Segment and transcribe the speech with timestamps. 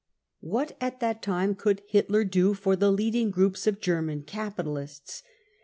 [0.39, 5.21] What at that time could Hitler do for the leading groups of German capitalists